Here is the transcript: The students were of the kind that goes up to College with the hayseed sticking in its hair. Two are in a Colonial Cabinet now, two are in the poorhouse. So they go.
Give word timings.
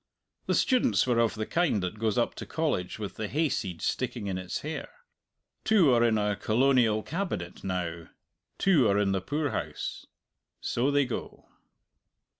The 0.47 0.55
students 0.55 1.05
were 1.05 1.19
of 1.19 1.35
the 1.35 1.45
kind 1.45 1.83
that 1.83 1.99
goes 1.99 2.17
up 2.17 2.33
to 2.41 2.45
College 2.47 2.97
with 2.97 3.17
the 3.17 3.27
hayseed 3.27 3.83
sticking 3.83 4.25
in 4.25 4.39
its 4.39 4.61
hair. 4.61 4.89
Two 5.63 5.93
are 5.93 6.03
in 6.03 6.17
a 6.17 6.35
Colonial 6.35 7.03
Cabinet 7.03 7.63
now, 7.63 8.09
two 8.57 8.87
are 8.87 8.97
in 8.97 9.11
the 9.11 9.21
poorhouse. 9.21 10.07
So 10.59 10.89
they 10.89 11.05
go. 11.05 11.45